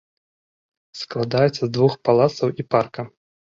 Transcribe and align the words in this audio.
Складаецца 1.01 1.63
з 1.65 1.71
двух 1.77 1.93
палацаў 2.11 2.47
і 2.59 2.69
парка. 2.73 3.01